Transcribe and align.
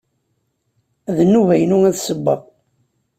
D 1.15 1.17
nnuba-inu 1.27 1.77
ad 1.89 1.95
ssewweɣ. 1.99 2.41